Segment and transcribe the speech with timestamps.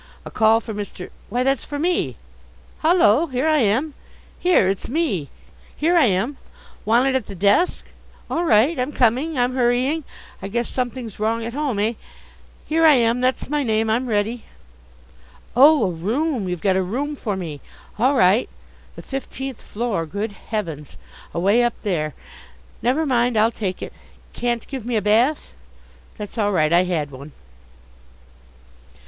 [0.25, 1.11] A call for Mr.
[1.29, 2.15] why, that's for me!
[2.81, 3.27] Hullo!
[3.27, 3.93] Here I am!
[4.39, 5.29] Here, it's Me!
[5.75, 6.37] Here I am
[6.85, 7.91] wanted at the desk?
[8.27, 10.03] all right, I'm coming, I'm hurrying.
[10.41, 11.93] I guess something's wrong at home, eh!
[12.65, 13.21] Here I am.
[13.21, 13.91] That's my name.
[13.91, 14.45] I'm ready.
[15.55, 16.49] Oh, a room.
[16.49, 17.61] You've got a room for me.
[17.99, 18.49] All right.
[18.95, 20.07] The fifteenth floor!
[20.07, 20.97] Good heavens!
[21.31, 22.15] Away up there!
[22.81, 23.93] Never mind, I'll take it.
[24.33, 25.51] Can't give me a bath?
[26.17, 26.73] That's all right.
[26.73, 27.33] I had one.